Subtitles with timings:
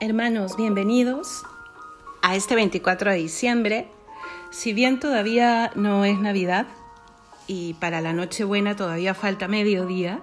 [0.00, 1.42] Hermanos, bienvenidos
[2.22, 3.88] a este 24 de diciembre.
[4.52, 6.68] Si bien todavía no es Navidad
[7.48, 10.22] y para la Nochebuena todavía falta mediodía,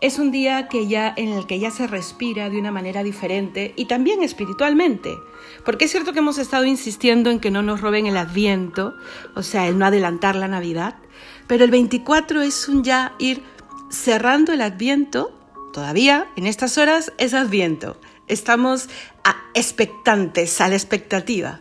[0.00, 3.74] es un día que ya, en el que ya se respira de una manera diferente
[3.74, 5.18] y también espiritualmente.
[5.64, 8.94] Porque es cierto que hemos estado insistiendo en que no nos roben el adviento,
[9.34, 10.94] o sea, el no adelantar la Navidad,
[11.48, 13.42] pero el 24 es un ya ir
[13.90, 15.32] cerrando el adviento,
[15.72, 17.96] todavía en estas horas es adviento
[18.28, 18.88] estamos
[19.54, 21.60] expectantes, a la expectativa.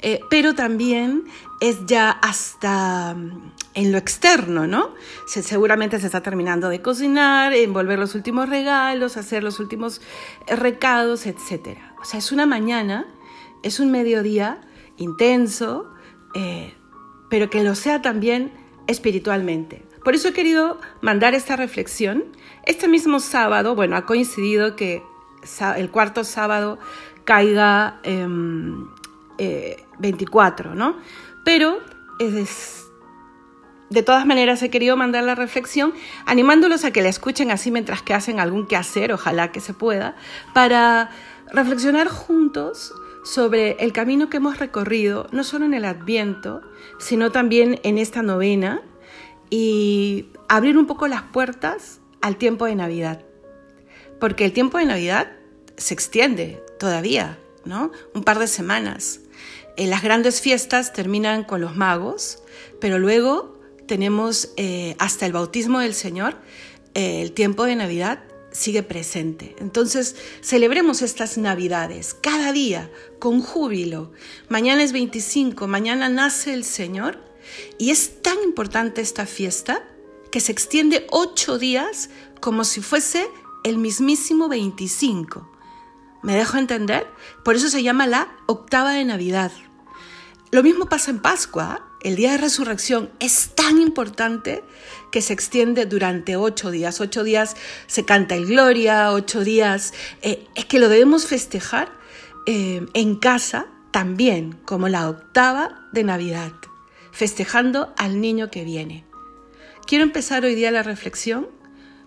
[0.00, 1.24] Eh, pero también
[1.60, 4.94] es ya hasta mm, en lo externo, ¿no?
[5.26, 10.00] Se, seguramente se está terminando de cocinar, envolver los últimos regalos, hacer los últimos
[10.46, 11.78] eh, recados, etc.
[12.00, 13.06] O sea, es una mañana,
[13.64, 14.60] es un mediodía
[14.98, 15.90] intenso,
[16.34, 16.74] eh,
[17.28, 18.52] pero que lo sea también
[18.86, 19.84] espiritualmente.
[20.04, 22.24] Por eso he querido mandar esta reflexión.
[22.64, 25.02] Este mismo sábado, bueno, ha coincidido que
[25.76, 26.78] el cuarto sábado
[27.24, 28.00] caiga
[29.98, 30.96] 24, em, ¿no?
[31.44, 31.78] Pero
[33.90, 35.94] de todas maneras he querido mandar la reflexión
[36.26, 40.16] animándolos a que la escuchen así mientras que hacen algún quehacer, ojalá que se pueda,
[40.52, 41.10] para
[41.52, 42.92] reflexionar juntos
[43.24, 46.62] sobre el camino que hemos recorrido, no solo en el Adviento,
[46.98, 48.82] sino también en esta novena,
[49.50, 53.27] y abrir un poco las puertas al tiempo de Navidad.
[54.20, 55.32] Porque el tiempo de Navidad
[55.76, 57.92] se extiende todavía, ¿no?
[58.14, 59.20] Un par de semanas.
[59.76, 62.42] Eh, las grandes fiestas terminan con los magos,
[62.80, 66.36] pero luego tenemos eh, hasta el bautismo del Señor,
[66.94, 68.20] eh, el tiempo de Navidad
[68.50, 69.54] sigue presente.
[69.60, 74.12] Entonces, celebremos estas Navidades cada día con júbilo.
[74.48, 77.18] Mañana es 25, mañana nace el Señor
[77.78, 79.82] y es tan importante esta fiesta
[80.30, 82.10] que se extiende ocho días
[82.40, 83.26] como si fuese
[83.64, 85.48] el mismísimo 25.
[86.22, 87.06] ¿Me dejo entender?
[87.44, 89.52] Por eso se llama la octava de Navidad.
[90.50, 91.84] Lo mismo pasa en Pascua.
[92.00, 94.62] El día de resurrección es tan importante
[95.10, 97.00] que se extiende durante ocho días.
[97.00, 97.56] Ocho días
[97.86, 101.92] se canta el Gloria, ocho días eh, es que lo debemos festejar
[102.46, 106.52] eh, en casa también como la octava de Navidad,
[107.10, 109.04] festejando al niño que viene.
[109.86, 111.48] Quiero empezar hoy día la reflexión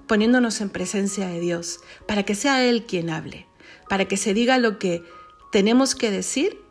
[0.07, 3.47] poniéndonos en presencia de Dios, para que sea Él quien hable,
[3.89, 5.03] para que se diga lo que
[5.51, 6.61] tenemos que decir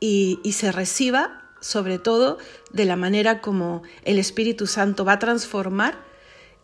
[0.00, 2.38] y, se reciba sobre todo
[2.72, 6.04] de la manera como el Espíritu Santo va a transformar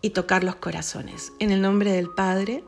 [0.00, 1.32] y tocar los corazones.
[1.38, 2.64] En el nombre del Padre,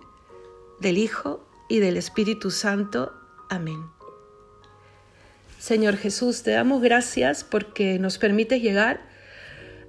[0.80, 3.12] del Hijo y del Espíritu Santo.
[3.48, 3.84] Amén.
[5.58, 9.13] Señor Jesús, te damos gracias porque nos permites llegar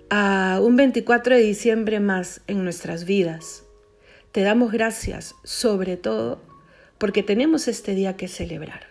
[0.09, 3.63] a un 24 de diciembre más en nuestras vidas.
[4.31, 6.41] Te damos gracias sobre todo
[6.97, 8.88] porque tenemos este día que celebrar.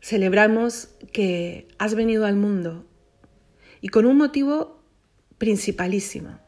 [0.00, 2.84] Celebramos que has venido al mundo
[3.80, 4.80] y con un motivo
[5.38, 6.38] principalísimo,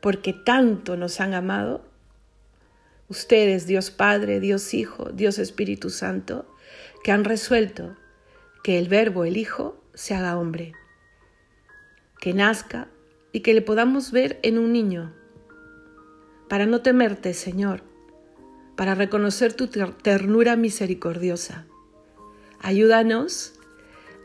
[0.00, 1.84] porque tanto nos han amado,
[3.08, 6.46] ustedes, Dios Padre, Dios Hijo, Dios Espíritu Santo,
[7.02, 7.96] que han resuelto
[8.62, 10.74] que el Verbo, el Hijo, se haga hombre
[12.20, 12.88] que nazca
[13.32, 15.12] y que le podamos ver en un niño,
[16.48, 17.82] para no temerte, Señor,
[18.76, 21.66] para reconocer tu ternura misericordiosa.
[22.60, 23.54] Ayúdanos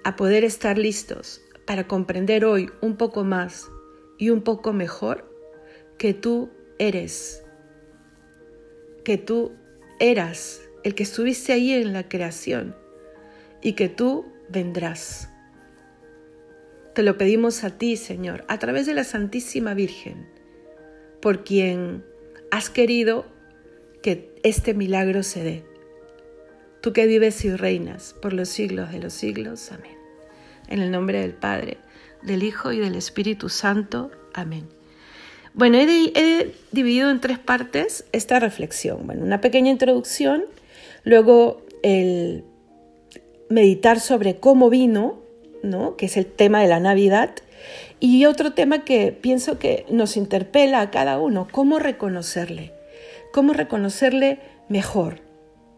[0.03, 3.69] a poder estar listos para comprender hoy un poco más
[4.17, 5.29] y un poco mejor
[5.97, 7.44] que tú eres,
[9.03, 9.53] que tú
[10.00, 12.75] eras el que estuviste ahí en la creación
[13.61, 15.29] y que tú vendrás.
[16.95, 20.29] Te lo pedimos a ti, Señor, a través de la Santísima Virgen,
[21.22, 22.06] por quien
[22.51, 23.25] has querido
[24.01, 25.66] que este milagro se dé.
[26.79, 29.73] Tú que vives y reinas por los siglos de los siglos.
[29.73, 29.97] Amén.
[30.69, 31.79] En el nombre del Padre,
[32.23, 34.09] del Hijo y del Espíritu Santo.
[34.34, 34.69] Amén.
[35.53, 39.05] Bueno, he, dividido en tres partes esta reflexión.
[39.05, 40.46] Bueno, una pequeña introducción,
[41.03, 42.46] luego el
[43.49, 45.24] meditar sobre cómo vino
[45.97, 47.32] que es el tema de la Navidad.
[48.00, 52.73] Y otro tema que pienso que nos interpela a cada uno, cómo reconocerle,
[53.32, 54.40] cómo reconocerle
[54.70, 55.22] mejor,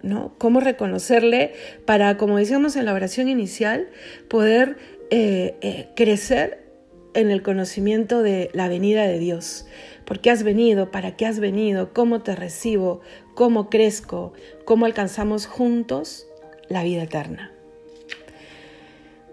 [0.01, 0.33] ¿no?
[0.37, 1.53] Cómo reconocerle
[1.85, 3.87] para, como decíamos en la oración inicial,
[4.29, 4.77] poder
[5.09, 6.65] eh, eh, crecer
[7.13, 9.65] en el conocimiento de la venida de Dios.
[10.05, 10.91] ¿Por qué has venido?
[10.91, 11.93] ¿Para qué has venido?
[11.93, 13.01] ¿Cómo te recibo?
[13.35, 14.33] ¿Cómo crezco?
[14.65, 16.27] ¿Cómo alcanzamos juntos
[16.69, 17.56] la vida eterna?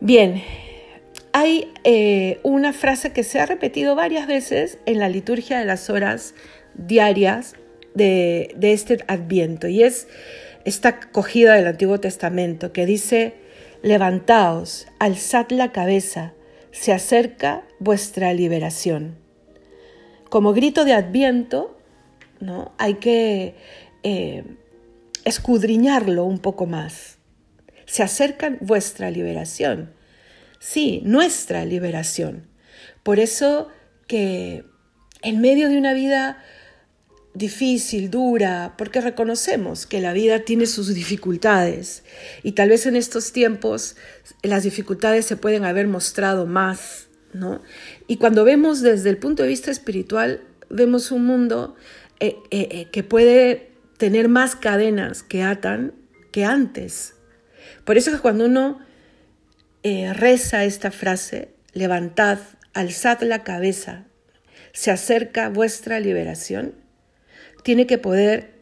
[0.04, 0.42] Bien,
[1.32, 5.88] hay eh, una frase que se ha repetido varias veces en la liturgia de las
[5.88, 6.34] horas
[6.74, 7.54] diarias
[7.94, 10.06] de, este adviento y es
[10.66, 13.32] esta cogida del Antiguo Testamento que dice,
[13.80, 16.34] levantaos, alzad la cabeza,
[16.70, 19.16] se acerca vuestra liberación.
[20.28, 21.78] Como grito de adviento,
[22.40, 22.72] ¿no?
[22.76, 23.54] hay que
[24.02, 24.44] eh,
[25.24, 27.16] escudriñarlo un poco más.
[27.86, 29.92] Se acerca vuestra liberación.
[30.58, 32.46] Sí, nuestra liberación.
[33.02, 33.68] Por eso
[34.06, 34.64] que
[35.22, 36.42] en medio de una vida
[37.34, 42.04] difícil, dura, porque reconocemos que la vida tiene sus dificultades
[42.44, 43.96] y tal vez en estos tiempos
[44.42, 47.60] las dificultades se pueden haber mostrado más, ¿no?
[48.06, 51.74] Y cuando vemos desde el punto de vista espiritual, vemos un mundo
[52.20, 55.92] eh, eh, eh, que puede tener más cadenas que atan
[56.30, 57.13] que antes.
[57.84, 58.80] Por eso es que cuando uno
[59.82, 62.38] reza esta frase, levantad,
[62.72, 64.04] alzad la cabeza,
[64.72, 66.74] se acerca vuestra liberación,
[67.62, 68.54] tiene que poder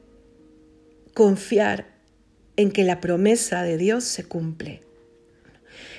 [1.15, 1.87] confiar
[2.57, 4.83] en que la promesa de Dios se cumple.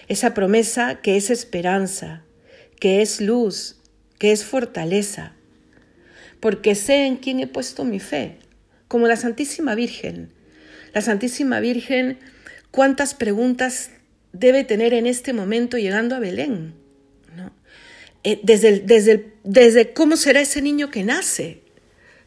[0.07, 2.23] Esa promesa que es esperanza,
[2.79, 3.79] que es luz,
[4.19, 5.33] que es fortaleza,
[6.39, 8.37] porque sé en quién he puesto mi fe,
[8.87, 10.31] como la Santísima Virgen.
[10.93, 12.19] La Santísima Virgen,
[12.73, 13.91] ¿cuántas preguntas
[14.31, 16.73] debe tener en este momento llegando a Belén?
[18.23, 21.61] Eh, desde, desde, desde cómo será ese niño que nace,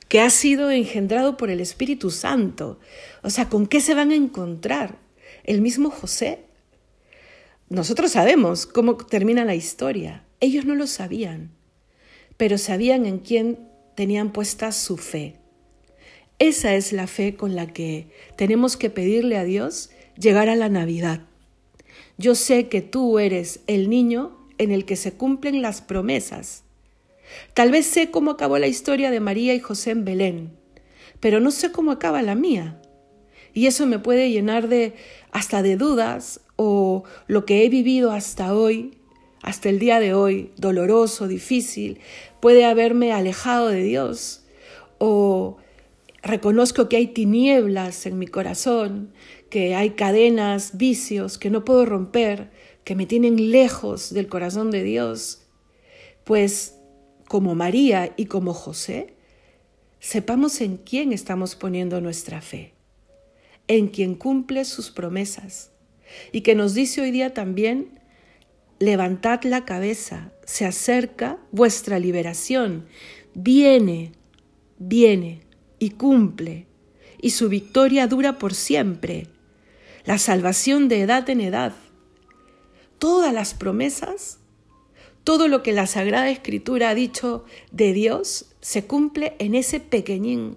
[0.08, 2.78] que ha sido engendrado por el Espíritu Santo.
[3.22, 4.98] O sea, ¿con qué se van a encontrar?
[5.42, 6.44] El mismo José.
[7.68, 10.22] Nosotros sabemos cómo termina la historia.
[10.38, 11.50] Ellos no lo sabían,
[12.36, 13.58] pero sabían en quién
[13.96, 15.36] tenían puesta su fe.
[16.38, 18.06] Esa es la fe con la que
[18.36, 21.20] tenemos que pedirle a Dios llegar a la Navidad.
[22.18, 26.64] Yo sé que tú eres el niño en el que se cumplen las promesas
[27.54, 30.50] Tal vez sé cómo acabó la historia de María y José en Belén,
[31.20, 32.80] pero no sé cómo acaba la mía.
[33.54, 34.94] Y eso me puede llenar de
[35.32, 38.98] hasta de dudas o lo que he vivido hasta hoy,
[39.42, 42.00] hasta el día de hoy, doloroso, difícil,
[42.40, 44.44] puede haberme alejado de Dios
[44.98, 45.56] o
[46.22, 49.12] reconozco que hay tinieblas en mi corazón,
[49.50, 52.50] que hay cadenas, vicios que no puedo romper,
[52.84, 55.46] que me tienen lejos del corazón de Dios,
[56.24, 56.74] pues
[57.28, 59.14] como María y como José,
[60.00, 62.74] sepamos en quién estamos poniendo nuestra fe,
[63.66, 65.72] en quien cumple sus promesas
[66.32, 68.00] y que nos dice hoy día también,
[68.78, 72.86] levantad la cabeza, se acerca vuestra liberación,
[73.34, 74.12] viene,
[74.78, 75.40] viene
[75.78, 76.66] y cumple,
[77.20, 79.26] y su victoria dura por siempre,
[80.06, 81.74] la salvación de edad en edad.
[82.98, 84.38] Todas las promesas
[85.26, 90.56] todo lo que la Sagrada Escritura ha dicho de Dios se cumple en ese pequeñín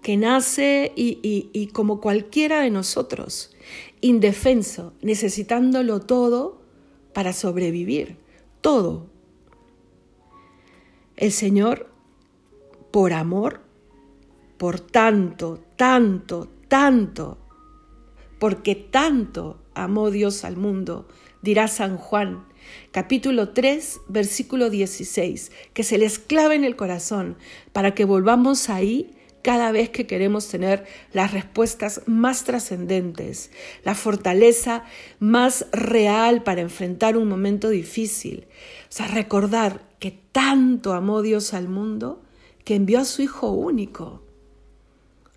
[0.00, 3.54] que nace y, como cualquiera de nosotros,
[4.00, 6.62] indefenso, necesitándolo todo
[7.12, 8.16] para sobrevivir,
[8.62, 9.10] todo.
[11.14, 11.90] El Señor,
[12.90, 13.60] por amor,
[14.56, 17.36] por tanto, tanto, tanto,
[18.38, 21.08] porque tanto amó Dios al mundo,
[21.42, 22.44] dirá San Juan,
[22.90, 27.36] capítulo 3, versículo 16, que se les clave en el corazón
[27.72, 33.50] para que volvamos ahí cada vez que queremos tener las respuestas más trascendentes,
[33.84, 34.84] la fortaleza
[35.20, 38.46] más real para enfrentar un momento difícil.
[38.82, 42.22] O sea, recordar que tanto amó Dios al mundo
[42.64, 44.22] que envió a su Hijo único.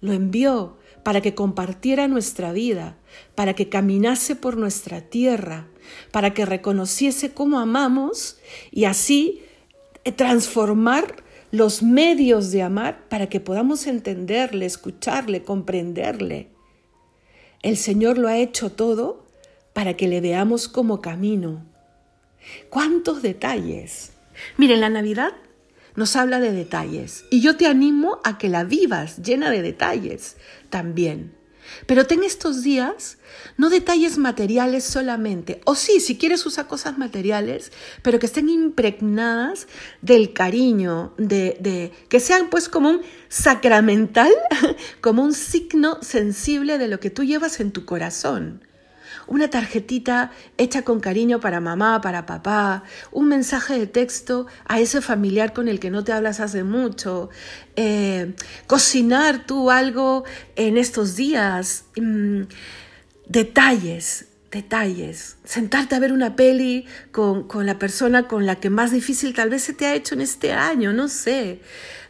[0.02, 2.98] Lo envió para que compartiera nuestra vida,
[3.36, 5.68] para que caminase por nuestra tierra,
[6.12, 8.38] para que reconociese cómo amamos
[8.72, 9.42] y así
[10.04, 16.48] eh, transformar los medios de amar para que podamos entenderle, escucharle, comprenderle.
[17.62, 19.26] El Señor lo ha hecho todo
[19.74, 21.66] para que le veamos como camino.
[22.70, 24.14] ¿Cuántos detalles?
[24.58, 25.34] Miren, la Navidad
[25.96, 27.26] nos habla de detalles.
[27.30, 30.38] Y yo te animo a que la vivas llena de detalles
[30.70, 31.36] también.
[31.86, 33.18] Pero ten estos días
[33.58, 37.72] no detalles materiales solamente, o sí, si quieres usar cosas materiales,
[38.02, 39.68] pero que estén impregnadas
[40.02, 44.32] del cariño, de, de que sean pues como un sacramental,
[45.02, 48.62] como un signo sensible de lo que tú llevas en tu corazón
[49.32, 52.84] una tarjetita hecha con cariño para mamá, para papá,
[53.14, 57.30] un mensaje de texto a ese familiar con el que no te hablas hace mucho,
[57.78, 58.34] eh,
[58.68, 60.26] cocinar tú algo
[60.58, 62.42] en estos días, mm,
[63.26, 68.92] detalles, detalles, sentarte a ver una peli con, con la persona con la que más
[68.92, 71.62] difícil tal vez se te ha hecho en este año, no sé,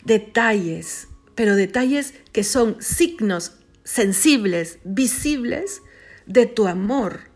[0.04, 5.84] detalles, pero detalles que son signos sensibles, visibles
[6.26, 7.32] de tu amor,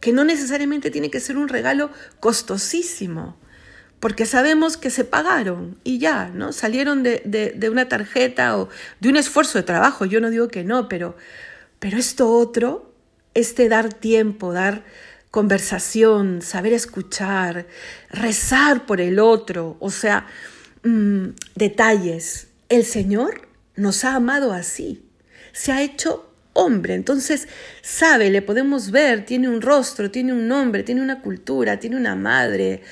[0.00, 3.38] que no necesariamente tiene que ser un regalo costosísimo,
[4.00, 6.52] porque sabemos que se pagaron y ya, ¿no?
[6.52, 8.68] Salieron de, de, una tarjeta o
[9.00, 11.16] de un esfuerzo de trabajo, yo no digo que no, pero,
[11.78, 12.92] pero esto otro,
[13.32, 14.84] este dar tiempo, dar
[15.30, 17.66] conversación, saber escuchar,
[18.10, 20.26] rezar por el otro, o sea,
[20.82, 22.48] mm, detalles.
[22.68, 25.08] El Señor nos ha amado así,
[25.52, 27.48] se ha hecho hombre, entonces
[27.82, 32.16] sabe, le podemos ver, tiene un rostro, tiene un nombre, tiene una cultura, tiene una
[32.16, 32.82] madre.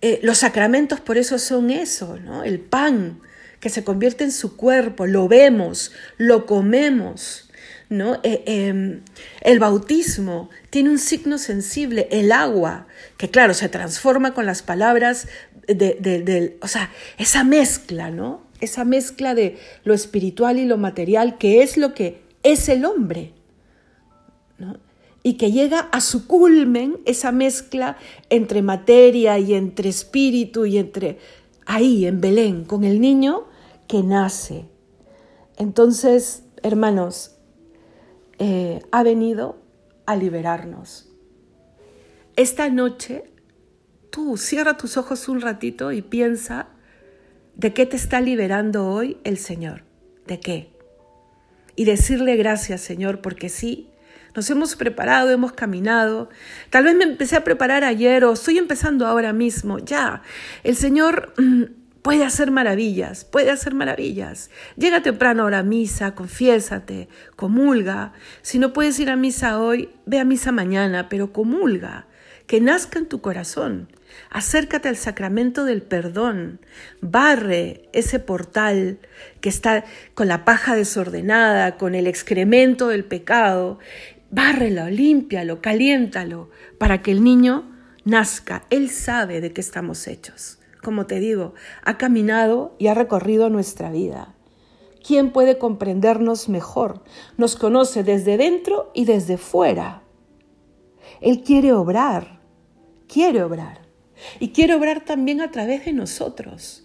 [0.00, 2.44] Eh, los sacramentos por eso son eso, ¿no?
[2.44, 3.20] El pan
[3.58, 7.44] que se convierte en su cuerpo, lo vemos, lo comemos.
[7.88, 8.20] ¿no?
[8.22, 9.00] Eh, em,
[9.40, 12.86] el bautismo tiene un signo sensible, el agua,
[13.16, 15.26] que claro, se transforma con las palabras
[15.66, 18.46] de, o sea, esa mezcla, ¿no?
[18.60, 23.32] Esa mezcla de lo espiritual y lo material, que es lo que es el hombre.
[25.22, 27.96] Y que llega a su culmen esa mezcla
[28.30, 31.18] entre materia y entre espíritu y entre
[31.66, 33.44] ahí en Belén, con el niño
[33.86, 34.64] que nace.
[35.56, 37.36] Entonces, hermanos,
[38.38, 39.58] eh, ha venido
[40.06, 41.10] a liberarnos.
[42.36, 43.24] Esta noche,
[44.10, 46.68] tú cierra tus ojos un ratito y piensa
[47.56, 49.82] de qué te está liberando hoy el Señor.
[50.26, 50.77] ¿De qué?
[51.78, 53.88] Y decirle gracias, Señor, porque sí,
[54.34, 56.28] nos hemos preparado, hemos caminado.
[56.70, 59.78] Tal vez me empecé a preparar ayer o estoy empezando ahora mismo.
[59.78, 60.22] Ya,
[60.64, 61.62] el Señor mm,
[62.02, 64.50] puede hacer maravillas, puede hacer maravillas.
[64.76, 68.12] Llega temprano ahora a misa, confiésate, comulga.
[68.42, 72.08] Si no puedes ir a misa hoy, ve a misa mañana, pero comulga.
[72.48, 73.86] Que nazca en tu corazón.
[74.30, 76.60] Acércate al sacramento del perdón.
[77.00, 78.98] Barre ese portal
[79.40, 79.84] que está
[80.14, 83.78] con la paja desordenada, con el excremento del pecado.
[84.30, 87.70] Bárrelo, límpialo, caliéntalo, para que el niño
[88.04, 88.64] nazca.
[88.70, 90.58] Él sabe de qué estamos hechos.
[90.82, 94.34] Como te digo, ha caminado y ha recorrido nuestra vida.
[95.06, 97.02] ¿Quién puede comprendernos mejor?
[97.36, 100.02] Nos conoce desde dentro y desde fuera.
[101.20, 102.40] Él quiere obrar,
[103.06, 103.87] quiere obrar.
[104.40, 106.84] Y quiere obrar también a través de nosotros.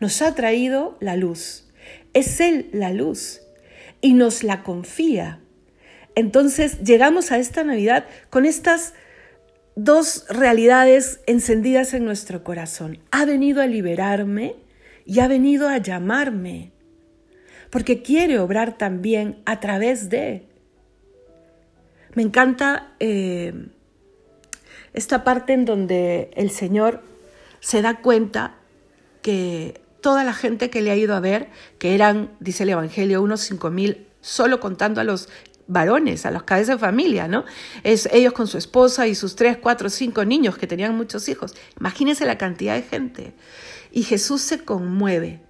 [0.00, 1.68] Nos ha traído la luz.
[2.14, 3.42] Es Él la luz
[4.00, 5.40] y nos la confía.
[6.14, 8.94] Entonces llegamos a esta Navidad con estas
[9.76, 12.98] dos realidades encendidas en nuestro corazón.
[13.10, 14.56] Ha venido a liberarme
[15.04, 16.72] y ha venido a llamarme,
[17.70, 20.46] porque quiere obrar también a través de.
[22.14, 23.52] Me encanta eh,
[24.94, 27.02] esta parte en donde el Señor
[27.60, 28.56] se da cuenta
[29.22, 33.22] que toda la gente que le ha ido a ver, que eran, dice el Evangelio,
[33.22, 35.28] unos cinco mil, solo contando a los
[35.66, 37.44] varones, a los cabezas de familia, ¿no?
[37.84, 41.54] Es ellos con su esposa y sus tres, cuatro, cinco niños que tenían muchos hijos.
[41.78, 43.34] Imagínense la cantidad de gente.
[43.92, 45.40] Y Jesús se conmueve,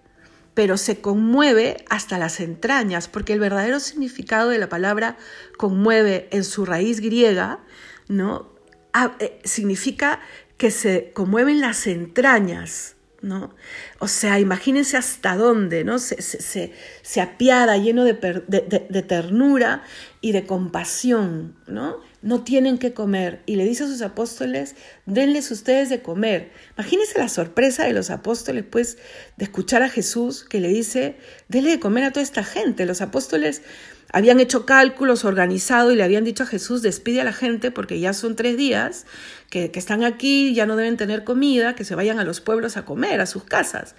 [0.52, 5.16] pero se conmueve hasta las entrañas, porque el verdadero significado de la palabra
[5.56, 7.60] conmueve en su raíz griega,
[8.08, 8.59] ¿no?
[8.92, 10.20] Ah, eh, significa
[10.56, 13.54] que se conmueven las entrañas, ¿no?
[13.98, 15.98] O sea, imagínense hasta dónde, ¿no?
[15.98, 19.82] Se, se, se apiada lleno de, de, ternura
[20.20, 21.98] y de compasión, ¿no?
[22.22, 23.42] No tienen que comer.
[23.46, 24.74] Y le dice a sus apóstoles,
[25.06, 26.50] denles ustedes de comer.
[26.76, 28.98] Imagínense la sorpresa de los apóstoles, pues,
[29.36, 31.16] de escuchar a Jesús que le dice,
[31.48, 32.86] denle de comer a toda esta gente.
[32.86, 33.62] Los apóstoles
[34.12, 38.00] habían hecho cálculos, organizado y le habían dicho a Jesús, despide a la gente porque
[38.00, 39.06] ya son tres días
[39.50, 42.84] que, están aquí, ya no deben tener comida, que se vayan a los pueblos a
[42.84, 43.94] comer, a sus casas.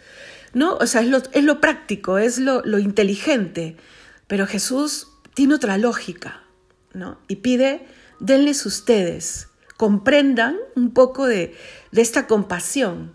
[0.54, 0.76] ¿No?
[0.76, 3.78] O sea, es lo, es lo práctico, es lo, lo inteligente.
[4.28, 6.44] Pero Jesús tiene otra lógica,
[6.94, 7.20] ¿no?
[7.30, 7.86] Y pide,
[8.20, 11.56] denles ustedes, comprendan un poco de,
[11.92, 13.14] de esta compasión,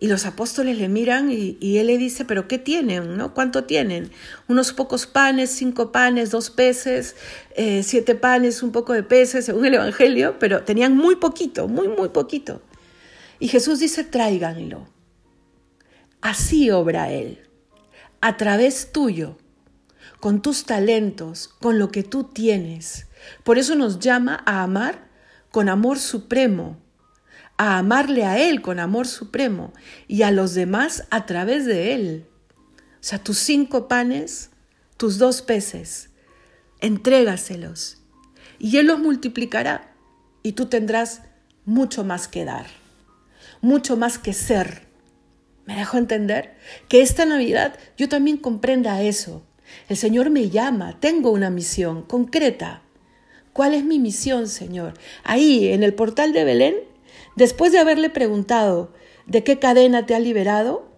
[0.00, 3.16] y los apóstoles le miran y, él le dice, pero ¿qué tienen?
[3.16, 3.34] ¿no?
[3.34, 4.10] ¿Cuánto tienen?
[4.46, 7.16] Unos pocos panes, cinco panes, dos peces,
[7.56, 11.88] eh, siete panes, un poco de peces, según el Evangelio, pero tenían muy poquito, muy,
[11.88, 12.62] muy poquito.
[13.40, 14.86] Y Jesús dice, tráiganlo.
[16.20, 17.40] Así obra Él,
[18.20, 19.36] a través tuyo,
[20.20, 23.08] con tus talentos, con lo que tú tienes.
[23.42, 25.08] Por eso nos llama a amar
[25.50, 26.80] con amor supremo,
[27.58, 29.74] a amarle a Él con amor supremo
[30.06, 32.26] y a los demás a través de Él.
[32.94, 34.50] O sea, tus cinco panes,
[34.96, 36.10] tus dos peces,
[36.80, 37.98] entrégaselos
[38.58, 39.92] y Él los multiplicará
[40.42, 41.22] y tú tendrás
[41.64, 42.66] mucho más que dar,
[43.60, 44.86] mucho más que ser.
[45.66, 46.56] ¿Me dejo entender?
[46.88, 49.42] Que esta Navidad yo también comprenda eso,
[49.88, 52.82] El Señor me llama, tengo una misión concreta.
[53.52, 54.94] ¿Cuál es mi misión, Señor?
[55.24, 56.87] Ahí, en el portal de Belén,
[57.38, 58.92] después de haberle preguntado
[59.26, 60.88] de qué cadena te ha liberado,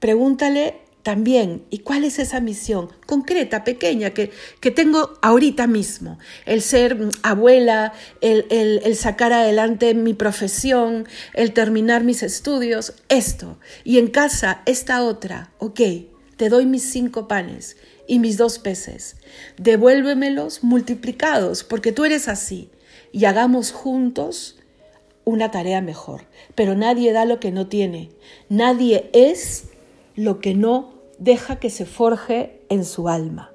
[0.00, 4.30] pregúntale también, ¿y cuál es esa misión concreta, pequeña, que,
[4.60, 6.18] que tengo ahorita mismo?
[6.44, 13.58] El ser abuela, el, el, sacar adelante mi profesión, el terminar mis estudios, esto.
[13.84, 15.80] Y en casa, esta otra, ok,
[16.36, 17.76] te doy mis cinco panes
[18.08, 19.16] y mis dos peces.
[19.56, 22.70] Devuélvemelos multiplicados, porque tú eres así.
[23.12, 24.57] Y hagamos juntos
[25.28, 26.22] una tarea mejor.
[26.54, 28.10] Pero nadie da lo que no tiene.
[28.48, 29.68] Nadie es
[30.16, 33.52] lo que no deja que se forje en su alma.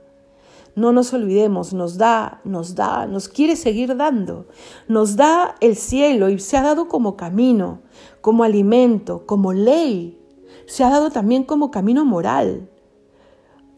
[0.76, 4.46] No nos olvidemos, nos da, nos da, nos quiere seguir dando.
[4.88, 7.82] Nos da el cielo y se ha dado como camino,
[8.22, 10.20] como alimento, como ley.
[10.68, 12.70] Se ha dado también como camino moral.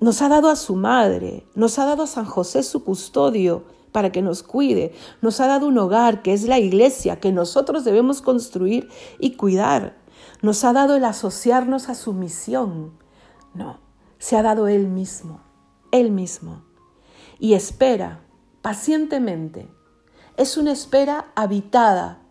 [0.02, 3.64] Nos ha dado a su madre, nos ha dado a San José su custodio
[3.96, 7.86] para que nos cuide, nos ha dado un hogar que es la iglesia que nosotros
[7.86, 9.96] debemos construir y cuidar,
[10.42, 12.92] nos ha dado el asociarnos a su misión.
[13.54, 13.80] No,
[14.20, 15.40] se ha dado Él mismo,
[15.94, 16.66] Él mismo.
[17.40, 18.26] Y espera
[18.62, 19.70] pacientemente.
[20.36, 22.22] Es una espera habitada.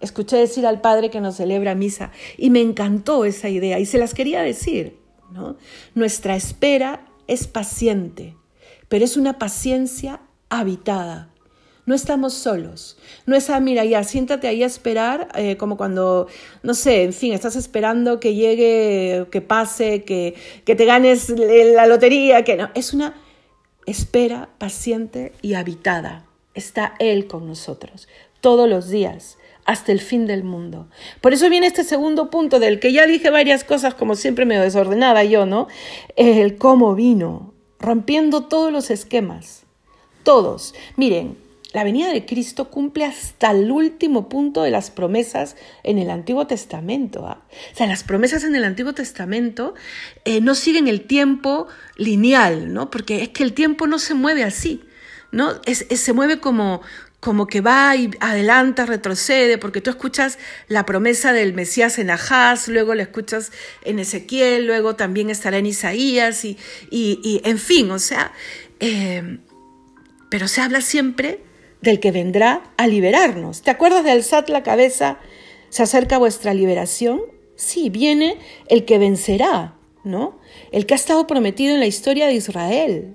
[0.00, 3.98] Escuché decir al Padre que nos celebra misa y me encantó esa idea y se
[3.98, 4.98] las quería decir.
[5.94, 8.34] Nuestra espera es paciente,
[8.88, 11.30] pero es una paciencia habitada.
[11.84, 12.98] No estamos solos.
[13.26, 16.26] No es, ah, mira, ya, siéntate ahí a esperar, eh, como cuando,
[16.64, 20.34] no sé, en fin, estás esperando que llegue, que pase, que,
[20.64, 22.70] que te ganes la lotería, que no.
[22.74, 23.14] Es una
[23.86, 26.26] espera paciente y habitada.
[26.54, 28.08] Está Él con nosotros
[28.40, 30.88] todos los días hasta el fin del mundo.
[31.20, 34.58] Por eso viene este segundo punto del que ya dije varias cosas como siempre me
[34.58, 35.66] desordenada yo, ¿no?
[36.14, 39.65] El cómo vino, rompiendo todos los esquemas,
[40.26, 40.74] todos.
[40.96, 41.38] Miren,
[41.72, 46.48] la venida de Cristo cumple hasta el último punto de las promesas en el Antiguo
[46.48, 47.26] Testamento.
[47.28, 47.44] ¿ah?
[47.72, 49.74] O sea, las promesas en el Antiguo Testamento
[50.24, 52.90] eh, no siguen el tiempo lineal, ¿no?
[52.90, 54.82] Porque es que el tiempo no se mueve así,
[55.30, 55.60] ¿no?
[55.64, 56.82] se mueve como,
[57.20, 62.66] como que va y adelanta, retrocede, porque tú escuchas la promesa del Mesías en Ahaz,
[62.66, 63.52] luego la escuchas
[63.84, 66.58] en Ezequiel, luego también estará en Isaías, y,
[66.90, 68.32] y, en fin, o sea,
[68.80, 69.38] eh,
[70.30, 71.40] pero se habla siempre
[71.80, 73.62] del que vendrá a liberarnos.
[73.62, 75.18] ¿Te acuerdas de alzad la cabeza?
[75.68, 77.22] ¿Se acerca vuestra liberación?
[77.54, 80.38] Sí, viene el que vencerá, ¿no?
[80.72, 83.14] El que ha estado prometido en la historia de Israel,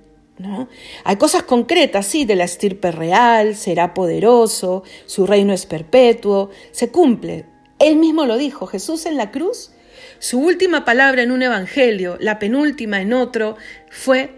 [1.04, 6.90] hay cosas concretas, sí, de la estirpe real, será poderoso, su reino es perpetuo, se
[6.90, 7.46] cumple.
[7.80, 9.72] Él mismo lo dijo, Jesús en la cruz,
[10.20, 13.56] su última palabra en un evangelio, la penúltima en otro,
[13.90, 14.30] fue,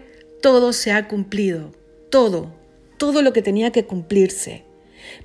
[0.42, 1.72] todo se ha cumplido,
[2.10, 2.52] todo,
[3.06, 4.64] todo lo que tenía que cumplirse,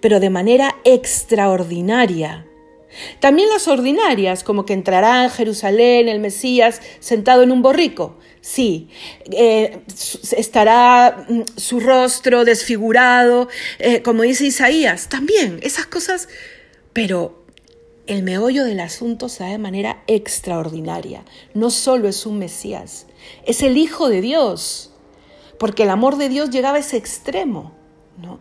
[0.02, 2.46] pero de manera extraordinaria.
[3.20, 8.88] También las ordinarias, como que entrará en Jerusalén el Mesías sentado en un borrico, Sí,
[9.32, 9.82] eh,
[10.38, 16.30] estará mm, su rostro desfigurado, eh, como dice Isaías, también esas cosas,
[16.94, 17.44] pero
[18.08, 21.26] el meollo del asunto se da de manera extraordinaria.
[21.54, 23.08] No solo es un Mesías,
[23.46, 24.89] es el Hijo de Dios,
[25.60, 27.74] porque el amor de Dios llegaba a ese extremo,
[28.18, 28.40] ¿no?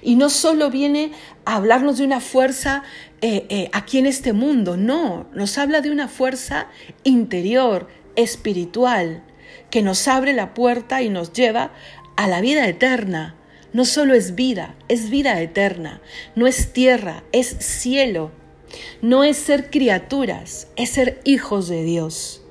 [0.00, 1.12] Y no solo viene
[1.44, 2.82] a hablarnos de una fuerza
[3.20, 6.68] eh, aquí en este mundo, no, nos habla de una fuerza
[7.04, 9.22] interior, espiritual
[9.70, 11.72] que nos abre la puerta y nos lleva
[12.16, 13.34] a la vida eterna.
[13.72, 16.00] No solo es vida, es vida eterna.
[16.36, 18.30] No es tierra, es cielo.
[19.02, 22.42] No es ser criaturas, es ser hijos de Dios.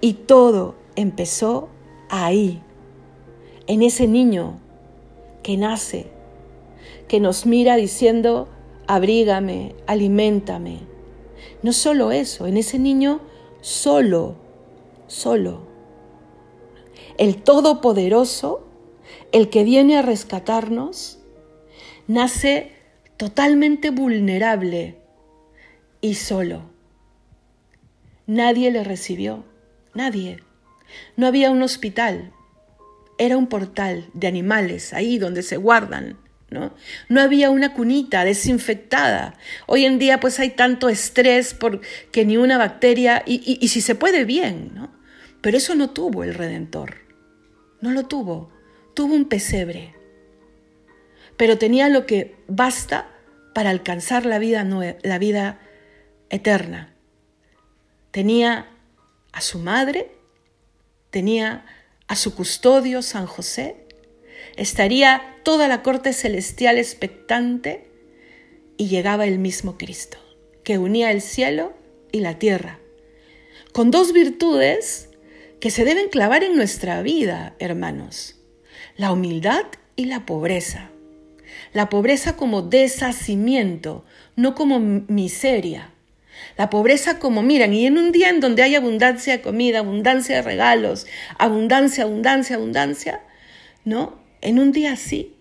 [0.00, 1.70] Y todo empezó
[2.10, 2.62] ahí,
[3.66, 4.60] en ese niño
[5.42, 6.06] que nace,
[7.08, 8.48] que nos mira diciendo,
[8.86, 10.80] abrígame, aliméntame.
[11.62, 13.20] No solo eso, en ese niño
[13.60, 14.36] solo
[15.06, 15.66] solo.
[17.18, 18.66] El Todopoderoso,
[19.32, 21.18] el que viene a rescatarnos,
[22.06, 22.72] nace
[23.16, 24.98] totalmente vulnerable
[26.00, 26.62] y solo.
[28.26, 29.44] Nadie le recibió,
[29.94, 30.38] nadie.
[31.16, 32.32] No había un hospital,
[33.18, 36.18] era un portal de animales ahí donde se guardan.
[36.48, 36.72] ¿No?
[37.08, 37.20] ¿no?
[37.20, 39.34] había una cunita desinfectada.
[39.66, 43.96] Hoy en día pues hay tanto estrés porque ni una bacteria, y, y si se
[43.96, 44.94] puede bien, ¿no?
[45.40, 46.98] Pero eso no tuvo el Redentor.
[47.80, 48.52] No lo tuvo.
[48.94, 49.94] Tuvo un pesebre.
[51.36, 53.08] Pero tenía lo que basta
[53.54, 54.64] para alcanzar la vida,
[55.02, 55.60] la vida
[56.30, 56.94] eterna.
[58.10, 58.68] Tenía
[59.32, 60.12] a su madre,
[61.10, 61.64] tenía
[62.08, 63.76] a su custodio San José,
[64.56, 67.90] estaría toda la corte celestial expectante
[68.76, 70.18] y llegaba el mismo Cristo,
[70.64, 71.72] que unía el cielo
[72.12, 72.78] y la tierra,
[73.72, 75.10] con dos virtudes
[75.60, 78.36] que se deben clavar en nuestra vida, hermanos,
[78.96, 79.64] la humildad
[79.96, 80.90] y la pobreza.
[81.72, 85.92] La pobreza como deshacimiento, no como miseria.
[86.56, 90.36] La pobreza como, miran, y en un día en donde hay abundancia de comida, abundancia
[90.36, 91.06] de regalos,
[91.38, 93.20] abundancia, abundancia, abundancia,
[93.84, 94.18] ¿no?
[94.40, 95.34] En un día así,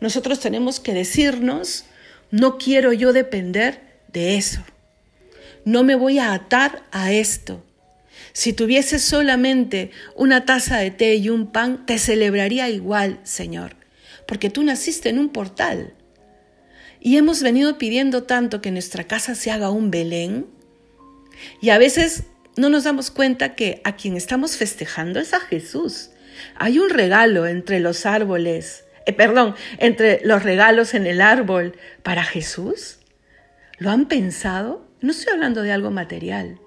[0.00, 1.84] nosotros tenemos que decirnos,
[2.30, 3.80] no quiero yo depender
[4.12, 4.62] de eso.
[5.64, 7.64] No me voy a atar a esto.
[8.32, 13.76] Si tuviese solamente una taza de té y un pan, te celebraría igual, Señor,
[14.26, 15.94] porque tú naciste en un portal.
[17.00, 20.46] Y hemos venido pidiendo tanto que nuestra casa se haga un Belén.
[21.60, 22.24] Y a veces
[22.56, 26.10] no nos damos cuenta que a quien estamos festejando es a Jesús.
[26.56, 32.24] Hay un regalo entre los árboles, eh, perdón, entre los regalos en el árbol para
[32.24, 32.98] Jesús.
[33.78, 34.86] ¿Lo han pensado?
[35.00, 36.58] No estoy hablando de algo material.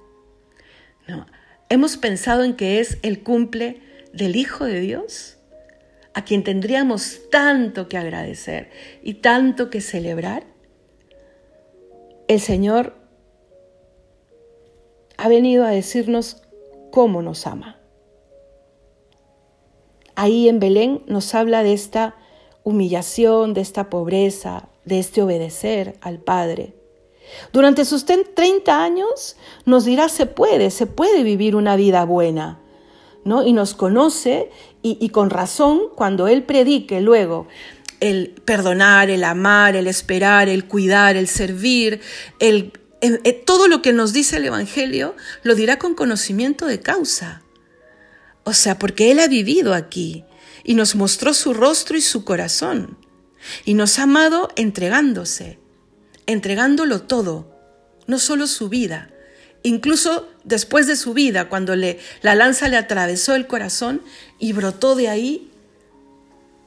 [1.07, 1.27] No,
[1.69, 3.81] hemos pensado en que es el cumple
[4.13, 5.37] del Hijo de Dios
[6.13, 8.69] a quien tendríamos tanto que agradecer
[9.01, 10.43] y tanto que celebrar,
[12.27, 12.95] el Señor
[15.17, 16.43] ha venido a decirnos
[16.91, 17.79] cómo nos ama.
[20.15, 22.15] Ahí en Belén nos habla de esta
[22.63, 26.75] humillación, de esta pobreza, de este obedecer al Padre.
[27.53, 32.59] Durante sus 30 años nos dirá se puede, se puede vivir una vida buena.
[33.23, 34.49] Y nos conoce
[34.83, 37.47] y, con razón cuando Él predique luego
[37.99, 42.01] el perdonar, el amar, el esperar, el cuidar, el servir,
[42.39, 47.43] el, eh, todo lo que nos dice el Evangelio lo dirá con conocimiento de causa.
[48.43, 50.25] O sea, porque Él ha vivido aquí
[50.63, 52.97] y nos mostró su rostro y su corazón
[53.65, 55.59] y nos ha amado entregándose,
[56.25, 57.51] entregándolo todo,
[58.07, 59.11] no solo su vida,
[59.63, 64.01] incluso después de su vida, cuando le, la lanza le atravesó el corazón
[64.39, 65.51] y brotó de ahí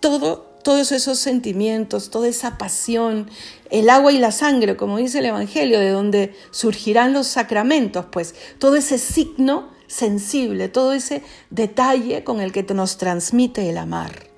[0.00, 3.28] todo, todos esos sentimientos, toda esa pasión,
[3.70, 8.34] el agua y la sangre, como dice el Evangelio, de donde surgirán los sacramentos, pues
[8.58, 14.28] todo ese signo sensible, todo ese detalle con el que nos transmite el amar.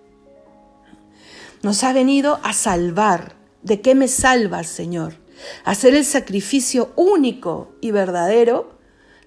[1.63, 3.35] Nos ha venido a salvar.
[3.63, 5.15] ¿De qué me salvas, Señor?
[5.65, 8.79] Hacer el sacrificio único y verdadero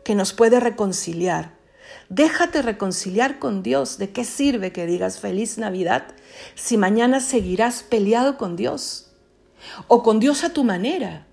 [0.03, 1.57] que nos puede reconciliar.
[2.09, 3.97] Déjate reconciliar con Dios.
[3.97, 6.07] ¿De qué sirve que digas feliz Navidad
[6.55, 9.11] si mañana seguirás peleado con Dios?
[9.87, 11.27] O con Dios a tu manera.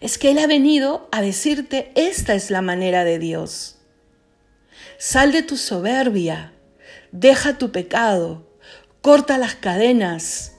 [0.00, 3.78] Es que Él ha venido a decirte, esta es la manera de Dios.
[4.98, 6.52] Sal de tu soberbia,
[7.12, 8.46] deja tu pecado,
[9.02, 10.55] corta las cadenas,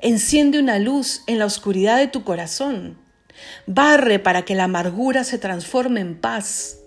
[0.00, 2.98] Enciende una luz en la oscuridad de tu corazón.
[3.66, 6.78] Barre para que la amargura se transforme en paz,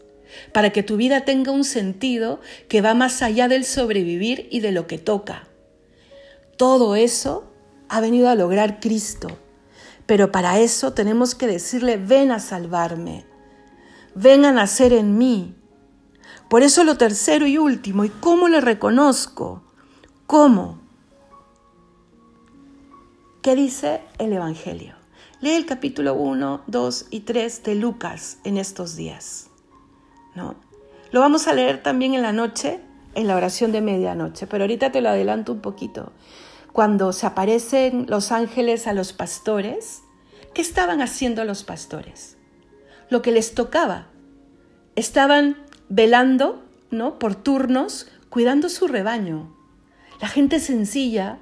[0.54, 4.72] para que tu vida tenga un sentido que va más allá del sobrevivir y de
[4.72, 5.50] lo que toca.
[6.56, 7.52] Todo eso
[7.90, 9.28] ha venido a lograr Cristo,
[10.06, 13.26] pero para eso tenemos que decirle, ven a salvarme,
[14.16, 15.56] ven a nacer en mí.
[16.50, 19.66] Por eso lo tercero y último, ¿y cómo le reconozco?
[20.28, 20.81] ¿Cómo?
[23.42, 24.94] ¿Qué dice el Evangelio?
[25.40, 29.50] Lee el capítulo 1, 2 y 3 de Lucas en estos días.
[30.36, 30.54] ¿no?
[31.12, 32.80] Lo vamos a leer también en la noche,
[33.16, 36.12] en la oración de medianoche, pero ahorita te lo adelanto un poquito.
[36.72, 40.04] Cuando se aparecen los ángeles a los pastores,
[40.54, 42.38] ¿qué estaban haciendo los pastores?
[43.10, 44.06] Lo que les tocaba.
[44.96, 45.58] Estaban
[45.90, 47.18] velando, ¿no?
[47.18, 49.52] Por turnos, cuidando su rebaño.
[50.22, 51.40] La gente sencilla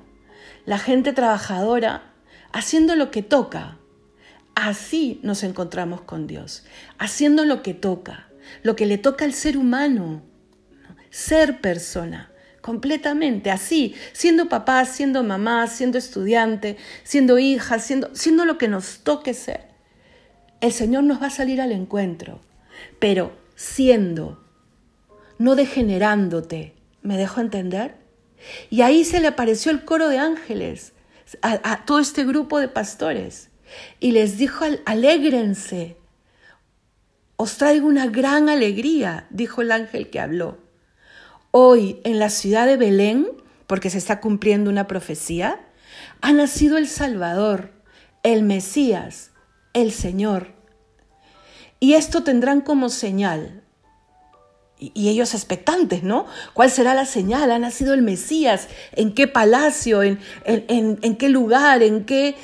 [0.70, 2.04] la gente trabajadora
[2.52, 3.80] haciendo lo que toca.
[4.54, 6.64] Así nos encontramos con Dios,
[7.00, 8.30] haciendo lo que toca,
[8.62, 10.22] lo que le toca al ser humano,
[11.10, 18.60] ser persona, completamente así, siendo papá, siendo mamá, siendo estudiante, siendo hija, siendo, siendo lo
[18.60, 19.70] que nos toque ser.
[20.62, 22.42] El Señor nos va a salir al encuentro,
[23.00, 24.40] pero siendo,
[25.40, 26.76] no degenerándote.
[27.02, 27.99] ¿Me dejo entender?
[28.70, 30.94] Y ahí se le apareció el coro de ángeles
[31.42, 33.50] a, todo este grupo de pastores
[34.00, 35.98] y les dijo, alégrense,
[37.36, 40.58] os traigo una gran alegría, dijo el ángel que habló.
[41.52, 43.28] Hoy en la ciudad de Belén,
[43.68, 45.60] porque se está cumpliendo una profecía,
[46.22, 47.72] ha nacido el Salvador,
[48.24, 49.32] el Mesías,
[49.74, 50.54] el Señor.
[51.80, 53.64] Y esto tendrán como señal.
[54.80, 56.26] Y ellos expectantes, ¿no?
[56.54, 57.52] ¿Cuál será la señal?
[57.52, 58.70] ¿Ha nacido el Mesías?
[58.94, 60.04] ¿En qué palacio?
[60.04, 61.84] ¿En, en, qué lugar?
[61.84, 62.36] ¿En qué,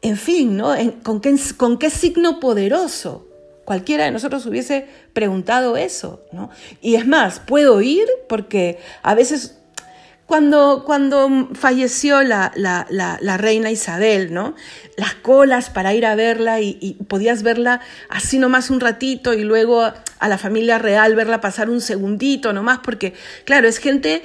[0.00, 0.74] en fin, ¿no?
[1.02, 3.26] ¿con, qué, ¿Con qué signo poderoso?
[3.64, 6.50] Cualquiera de nosotros hubiese preguntado eso, ¿no?
[6.80, 9.61] Y es más, puedo ir porque a veces
[10.32, 14.54] cuando, cuando falleció la, la, reina Isabel, ¿no?
[14.96, 19.82] Las colas para ir a verla y, podías verla así nomás un ratito y luego
[19.82, 23.12] a la familia real verla pasar un segundito nomás, porque
[23.44, 24.22] claro, es gente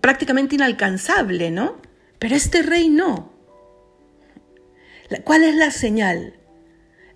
[0.00, 1.76] prácticamente inalcanzable, ¿no?
[2.18, 3.30] Pero este rey no.
[5.24, 6.38] ¿Cuál es la señal?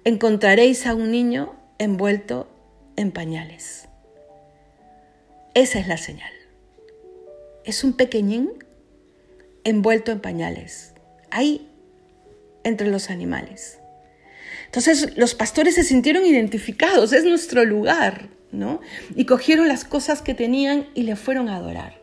[0.05, 2.55] Encontraréis a un niño envuelto
[2.97, 3.89] en pañales.
[5.55, 6.44] Esa es la señal
[7.65, 8.53] es un pequeñín
[9.65, 10.93] envuelto en pañales,
[11.31, 11.71] ahí
[12.63, 13.79] entre los animales.
[14.67, 18.81] Entonces los pastores se sintieron identificados, es nuestro lugar, ¿no?
[19.15, 22.03] Y cogieron las cosas que tenían y le fueron a adorar.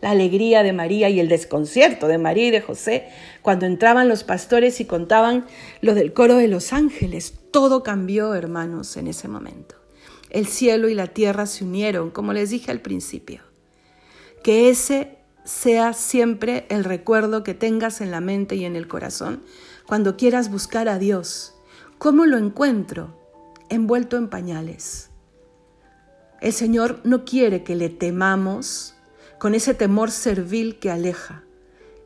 [0.00, 3.08] La alegría de María y el desconcierto de María y de José
[3.42, 5.46] cuando entraban los pastores y contaban
[5.80, 7.34] lo del coro de los ángeles.
[7.50, 9.74] Todo cambió, hermanos, en ese momento.
[10.30, 13.47] El cielo y la tierra se unieron, como les dije al principio.
[14.42, 19.42] Que ese sea siempre el recuerdo que tengas en la mente y en el corazón
[19.86, 21.54] cuando quieras buscar a Dios.
[21.96, 23.18] ¿Cómo lo encuentro?
[23.70, 25.10] Envuelto en pañales.
[26.40, 28.94] El Señor no quiere que le temamos
[29.38, 31.44] con ese temor servil que aleja.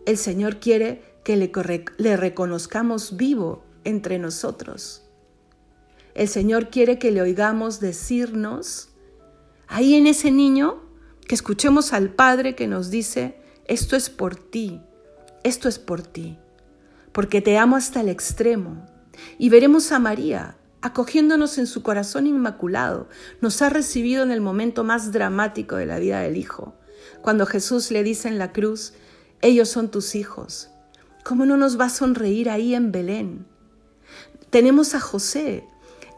[0.07, 1.51] El Señor quiere que le,
[1.99, 5.03] le reconozcamos vivo entre nosotros.
[6.15, 8.91] El Señor quiere que le oigamos decirnos,
[9.67, 10.83] ahí en ese niño
[11.27, 14.81] que escuchemos al Padre que nos dice, esto es por ti,
[15.45, 16.39] esto es por ti,
[17.13, 18.87] porque te amo hasta el extremo.
[19.39, 23.09] Y veremos a María acogiéndonos en su corazón inmaculado.
[23.41, 26.75] Nos ha recibido en el momento más dramático de la vida del Hijo,
[27.21, 28.95] cuando Jesús le dice en la cruz,
[29.41, 30.71] ellos son tus hijos.
[31.25, 33.47] ¿Cómo no nos va a sonreír ahí en Belén?
[34.51, 35.65] Tenemos a José,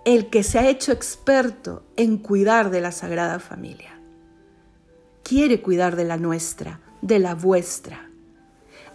[0.07, 3.95] el que se ha hecho experto en cuidar de la Sagrada Familia
[5.25, 8.11] quiere cuidar de la nuestra, de la vuestra.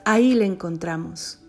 [0.06, 1.40] Ahí le encontramos.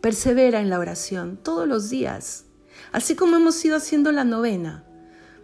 [0.00, 2.44] Persevera en la oración todos los días,
[2.92, 4.84] así como hemos ido haciendo la novena,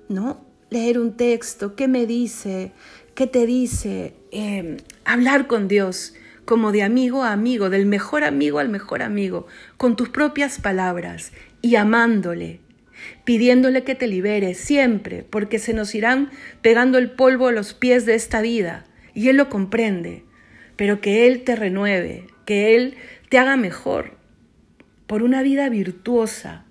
[0.09, 0.45] ¿no?
[0.71, 2.73] Leer un texto, ¿qué me dice?
[3.15, 4.15] ¿Qué te dice?
[4.31, 9.47] Em, hablar con Dios como de amigo a amigo, del mejor amigo al mejor amigo,
[9.77, 12.61] con tus propias palabras y amándole,
[13.25, 16.31] pidiéndole que te libere siempre, porque se nos irán
[16.63, 20.25] pegando el polvo a los pies de esta vida, y Él lo comprende,
[20.77, 22.97] pero que Él te renueve, que Él
[23.29, 24.17] te haga mejor,
[25.07, 26.65] por una vida virtuosa.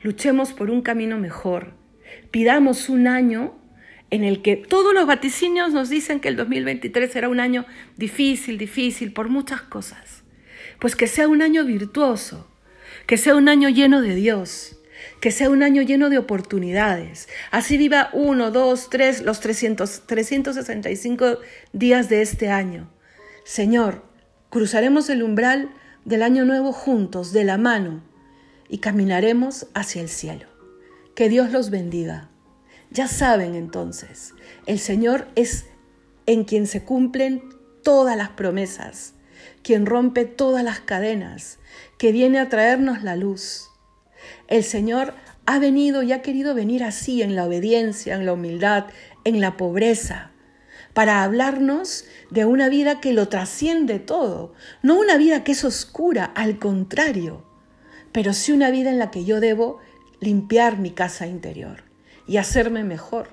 [0.00, 1.74] Luchemos por un camino mejor.
[2.30, 3.54] Pidamos un año
[4.10, 7.64] en el que todos los vaticinios nos dicen que el 2023 será un año
[7.96, 10.22] difícil, difícil, por muchas cosas.
[10.78, 12.50] Pues que sea un año virtuoso,
[13.06, 14.81] que sea un año lleno de Dios,
[15.22, 17.28] que sea un año lleno de oportunidades.
[17.52, 21.38] Así viva uno, dos, tres, los 300, 365
[21.72, 22.90] días de este año.
[23.44, 24.02] Señor,
[24.50, 25.70] cruzaremos el umbral
[26.04, 28.02] del año nuevo juntos, de la mano,
[28.68, 30.48] y caminaremos hacia el cielo.
[31.14, 32.28] Que Dios los bendiga.
[32.90, 34.34] Ya saben entonces,
[34.66, 35.66] el Señor es
[36.26, 37.44] en quien se cumplen
[37.84, 39.14] todas las promesas,
[39.62, 41.60] quien rompe todas las cadenas,
[41.96, 43.68] que viene a traernos la luz
[44.48, 45.14] el Señor
[45.46, 48.86] ha venido y ha querido venir así, en la obediencia, en la humildad,
[49.24, 50.30] en la pobreza,
[50.94, 56.24] para hablarnos de una vida que lo trasciende todo, no una vida que es oscura,
[56.24, 57.44] al contrario,
[58.12, 59.80] pero sí una vida en la que yo debo
[60.20, 61.84] limpiar mi casa interior
[62.26, 63.30] y hacerme mejor.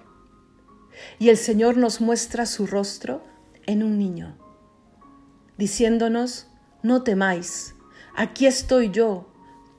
[1.19, 3.23] Y el Señor nos muestra su rostro
[3.67, 4.37] en un niño,
[5.57, 6.47] diciéndonos,
[6.81, 7.75] no temáis,
[8.15, 9.28] aquí estoy yo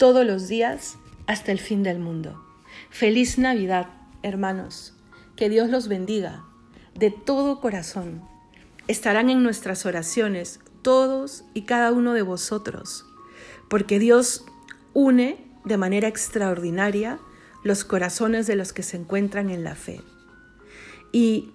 [0.01, 2.43] todos los días hasta el fin del mundo.
[2.89, 3.89] Feliz Navidad,
[4.23, 4.95] hermanos.
[5.37, 6.43] Que Dios los bendiga
[6.95, 8.23] de todo corazón.
[8.89, 13.05] Estarán en nuestras oraciones todos y cada uno de vosotros,
[13.69, 14.47] porque Dios
[14.95, 15.37] une
[15.67, 17.19] de manera extraordinaria
[17.63, 20.01] los corazones de los que se encuentran en la fe.
[21.13, 21.53] Y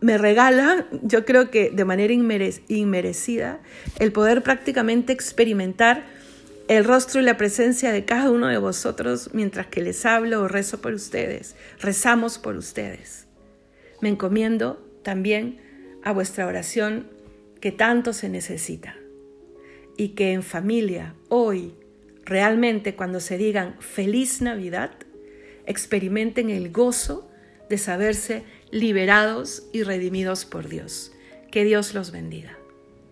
[0.00, 3.60] me regala, yo creo que de manera inmerecida,
[3.98, 6.21] el poder prácticamente experimentar
[6.68, 10.48] el rostro y la presencia de cada uno de vosotros mientras que les hablo o
[10.48, 11.56] rezo por ustedes.
[11.80, 13.26] Rezamos por ustedes.
[14.00, 15.60] Me encomiendo también
[16.02, 17.08] a vuestra oración
[17.60, 18.96] que tanto se necesita.
[19.96, 21.74] Y que en familia, hoy,
[22.24, 24.92] realmente cuando se digan feliz Navidad,
[25.66, 27.30] experimenten el gozo
[27.68, 31.12] de saberse liberados y redimidos por Dios.
[31.50, 32.56] Que Dios los bendiga.